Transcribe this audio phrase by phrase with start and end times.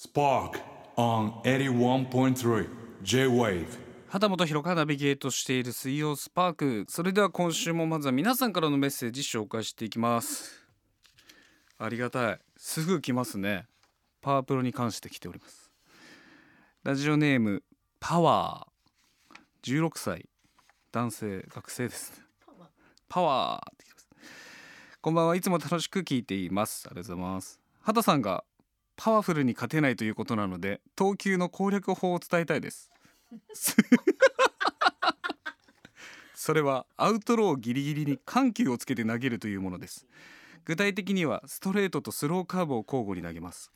[0.00, 0.60] Spark
[0.96, 2.68] on 81.3
[3.02, 3.66] J-Wave.
[4.06, 10.64] 畑本博がナビゲートしている水曜スパークそれでは今週もまずは皆さんからのメッセージ紹介していきます。
[11.78, 12.38] ありがたい。
[12.56, 13.66] すぐ来ますね。
[14.20, 15.68] パワープロに関して来ております。
[16.84, 17.64] ラジオネーム
[17.98, 20.28] パワー16歳
[20.92, 22.22] 男性学生です。
[23.08, 24.08] パワーってます。
[25.00, 25.34] こんばんは。
[25.34, 26.86] いつも楽しく聞いています。
[26.86, 27.60] ありがとうございます。
[27.80, 28.44] 畑さんが
[28.98, 32.90] パワフルに勝てないということなので投球の攻略法を伝えたいです。
[36.34, 40.08] それはアウトローギリギリに緩急をつけて投げるというものです。
[40.64, 43.70] 具体的にはストレートとスローカーブを交互に投げます。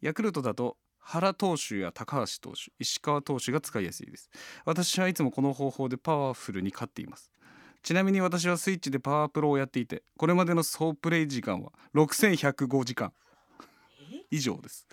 [0.00, 4.30] ヤクルトだと原投手や高橋投手石川投手が使いやすいです。
[4.64, 7.32] 私はいつもこの方法でパワフルに勝っています。
[7.82, 13.12] ちなみに私はスイッチでパワープロをやっていてこれまでの総プレイ時間は6105時間
[14.30, 14.86] 以上です。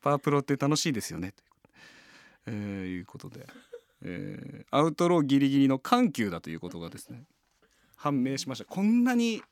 [0.00, 1.34] パワープロって楽しいですよね。
[2.44, 3.46] という,、ことで、
[4.02, 7.24] えーアウトローギリギリの緩急だということがですね。
[7.96, 8.64] 判明しました。
[8.64, 9.42] こんなに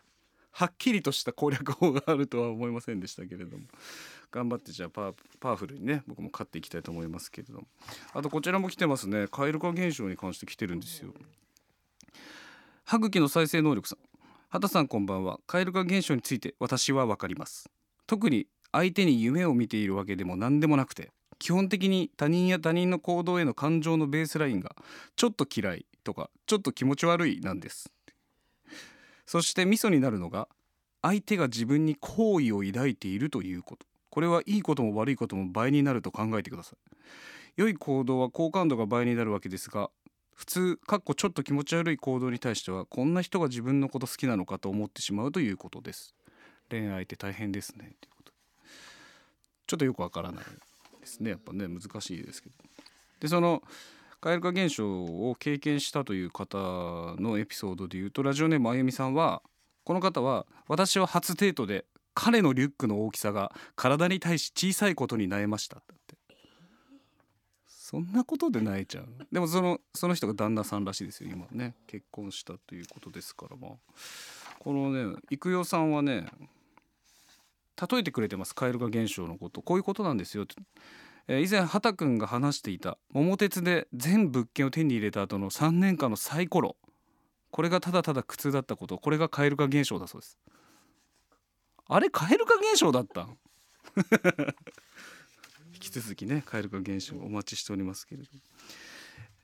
[0.51, 3.65] はっきりとした攻略法があるとは思いませんでしたけれども。
[4.31, 7.67] 頑張ってじゃあパワパワフルにね僕も勝っていきたいと思いますけれども。
[8.13, 9.27] あとこちらも来てますね。
[9.29, 11.15] 蛙化現象に関して来てるんですよ。
[12.85, 13.99] 歯茎の再生能力さん。
[14.51, 15.41] 畑さんこんばんは。
[15.47, 17.71] 蛙化現象について私はわかります。
[18.07, 24.75] 特に相手に夢を見ているわけでも何でもなくて基本的に他人や他人の行動への感情のベースラインが
[25.15, 27.91] ちょっと嫌いとかちょっと気持ち悪いなんです。
[29.27, 30.49] そしてミソになるのが
[31.03, 33.87] 相手が自分に好意を抱いているということ。
[34.11, 36.97] これはいいことも悪いことも倍になると考えてください。
[37.57, 39.91] 良い行動は好感度が倍になるわけですが
[40.35, 46.15] 普通かっこちょっと気持ち悪い行動に対してはこんな人が自分のこと好きなのかと思ってしまうということです。
[46.71, 47.93] 恋愛って大変ですね。
[49.67, 50.45] ちょっとよくわからない
[51.01, 51.31] ですね。
[51.31, 52.55] やっぱね難しいですけど。
[53.21, 53.63] でその
[54.21, 56.57] 蛙化現象を経験したという方
[57.19, 59.43] のエピソードで言うとラジオネームあゆみさんは
[59.85, 65.95] この方は私は初デートで彼のリュックの大きさが体に対し小さいことに悩ましたって。
[67.67, 71.75] そんなことで泣いちゃうでもそのその人が旦那さんらしいですよ今ね。
[71.87, 73.71] 結婚したということですからまあ。
[74.59, 76.27] このね育代さんはね
[77.81, 78.55] 例えてくれてます。
[78.55, 79.63] 蛙化現象のこと。
[79.63, 80.47] こういうことなんですよ、
[81.29, 86.77] えー以前畑くんが話していた桃鉄で全物件を手に入れた後の3年間のサイコロ。
[87.51, 88.99] これがただただ苦痛だったこと。
[88.99, 90.39] これが蛙化現象だそうです。
[91.89, 93.27] あれ蛙化現象だった？
[95.75, 98.29] 引き続きね蛙化現象お待ちしておりますけれど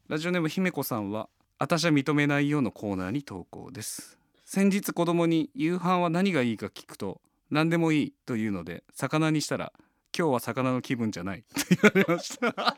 [0.08, 4.18] ラジオネーム姫子さんは「あたしゃ認めないよ」のコーナーに投稿です。
[4.44, 7.20] 先日子供に夕飯は何がいいか聞くと
[7.50, 9.72] 何でもいいというので魚にしたら
[10.16, 12.76] 今日は魚の気分じゃないって言われました。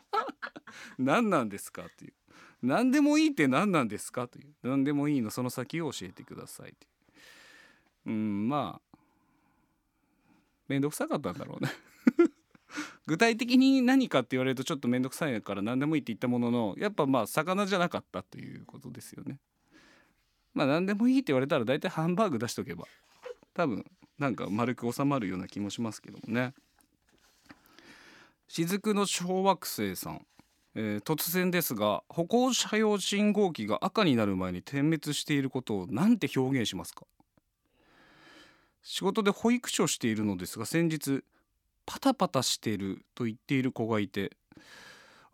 [0.97, 2.13] 何なんですかっていう。
[2.61, 4.53] 何でもいいって何なんですかという。
[4.63, 6.87] 何でもいいのその先を教えてくださいとい
[8.05, 8.09] う。
[8.11, 8.97] うんまあ
[10.67, 11.71] 面倒くさかったんだろうね。
[13.05, 19.39] 具体的に何かって言われるとちょっと面倒くさいから何でもいいって言ったもののやっぱまあ魚じゃなかったということですよね。
[20.53, 22.85] まあ何でもいいって言われたら大体ハンバーグ出しとけば
[23.53, 23.85] 多分
[24.19, 26.53] なんか丸く収まるような気もしますけどもね。
[28.47, 30.25] 雫の小惑星さん、
[30.75, 37.05] えー突然ですが歩行者用信号機が赤になる前に点滅していることを何て表現しますか？
[38.83, 41.23] 仕事で保育士をしているのですが先日
[41.85, 44.31] パタパタしてると言っている子がいて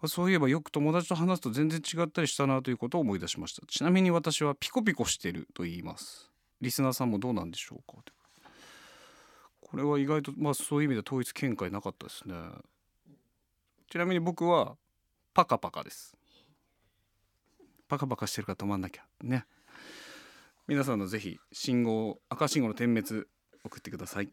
[0.06, 3.66] そういえばよく友達と話すと全然違ったりしたなということを思い出しました。
[3.68, 6.32] ちなみに私はピコピコしてると言います。
[6.62, 7.98] リスナーさんもどうなんでしょうか？
[9.70, 12.36] これは意外とまあそういう意味で統一見解なかったですね。
[13.92, 14.76] ちなみに僕は
[15.34, 16.16] パカパカです。
[17.88, 19.04] パカパカしてるから止まんなきゃ。
[19.22, 19.46] ね。
[20.68, 23.26] 皆さんのぜひ信号赤信号の点滅
[23.64, 24.30] 送ってください。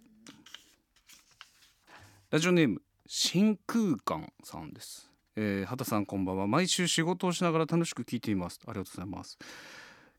[2.31, 6.47] ラジオネーム真空間さんです、えー、畑さんこんばんは。
[6.47, 8.59] 毎週仕事をしながら楽しく聞いています。
[8.67, 9.39] ありがとうございます。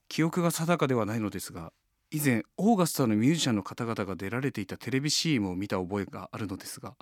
[0.07, 1.73] 記憶が定かではないのですが
[2.09, 6.95] 以前オーガスタのミュージシャンの方々が出られていたテレビ CM を見た覚えがあるのですが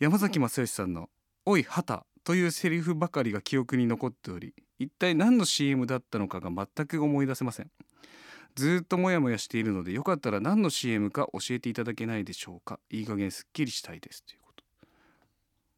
[0.00, 1.08] 山崎正義さんの
[1.46, 7.70] 「おい畑」というセリフばかりが記憶に残っており一体何の CM だったのかが全く思い出せません。
[8.54, 12.78] ずっとモヤモヤしているのでよかったら何の CM か教えていただけないでしょうか。
[12.90, 14.24] いい加減すっきりしたいです。
[14.24, 14.64] ということ。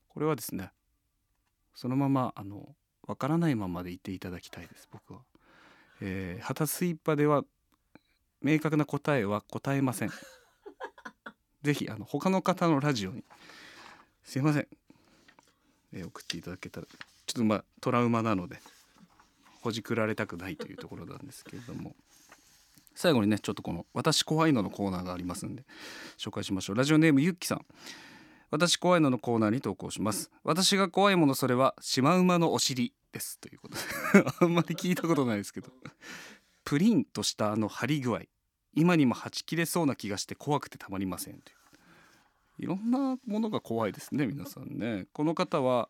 [0.09, 0.73] これはですね
[1.75, 2.75] そのままあの
[3.07, 5.21] わからないままで言っていただきたいです僕は、
[6.01, 7.45] えー、旗スイッパでは
[8.45, 10.11] 明確な答えは答えません。
[11.63, 13.25] ぜひあの他の方のラジオに。
[14.23, 14.69] すいません。
[15.93, 16.95] えー送っていただけたらちょ
[17.31, 18.61] っとまあトラウマなので
[19.63, 21.97] ほじくられたくないというところなんですけれども。
[22.95, 25.65] 最後にねちょっとこの「私怖いの」のコーナーがありますんで
[26.17, 26.77] 紹介しましょう。
[26.77, 27.67] ラジオネームゆっきさん。
[28.51, 30.31] 私怖いののコーナーに投稿します。
[30.45, 33.41] 私が怖いものそれはシマウマのお尻です。
[33.41, 33.83] ということで。
[34.41, 35.73] あんまり聞いたことないですけど。
[36.65, 38.23] プリンとしたあの張り具合
[38.75, 42.65] 今にもはち切れそうな気がして怖くてたまりませんという。
[42.65, 45.07] いろんなものが怖いですね皆さんね。
[45.13, 45.89] この方は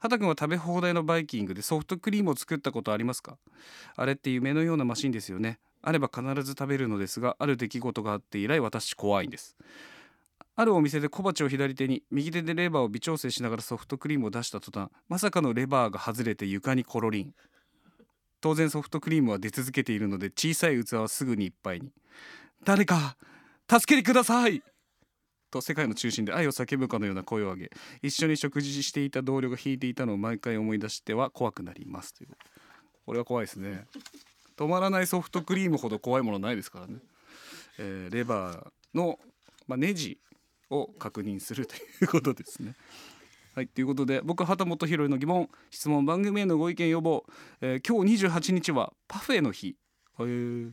[0.00, 3.38] 畑君は食べ放題のバイキングでソフトクリームを作ったことありますか？
[3.96, 5.58] あれって夢のようなマシンですよね。
[5.82, 9.56] あれば必ず食べるのですがある出来事があって以来私怖いんです。
[10.56, 17.34] あるお店で小鉢を左手に右手でレバーを微調整しながらソフトクリームを出した途端まさかのレバーが外れて床にコロリン。
[18.44, 21.90] 当然ソフトクリームは出続けているので小さい器はすぐにいっぱいに。
[22.62, 23.16] 誰か
[23.70, 24.62] 助けてください！
[25.50, 27.70] と世界の中心で愛を叫ぶかのような声を上げ
[28.02, 32.36] 一緒に食事していた同僚が弾いていたのを毎回思い出しては怖くなりますという。
[33.06, 33.86] これは怖いですね。
[34.58, 36.96] 止まらないソフトクリームほど怖いものないですからね、
[37.78, 39.18] えーレバーの、
[39.66, 40.18] まあ、ネジ
[40.68, 42.74] を確認するということですね。
[43.54, 47.24] はいということで僕畑本博の疑問質問番組へのご意見要望、
[47.60, 49.76] えー今日28日はパフェの日。
[50.18, 50.72] へ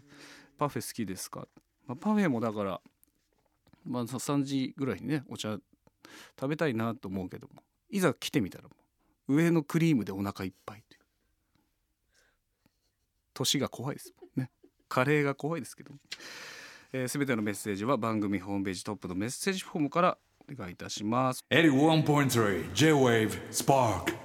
[0.58, 1.48] パフェ好きですか、
[1.86, 2.82] まあ、パフェもだから
[3.86, 5.58] まあ3時ぐらいにねお茶
[6.40, 7.62] 食べたいなと思うけども。
[7.92, 8.64] いざ来てみたら
[9.28, 10.84] 上のクリームでお腹いっぱい
[13.36, 14.50] 年が怖いですもんね。
[14.90, 16.00] カレーが怖いですけども。
[16.94, 20.18] えー、全てのメッセージは番組ホームページトップのメッセージフォームから
[20.56, 24.21] 願いいたします81.3 J-Wave Spark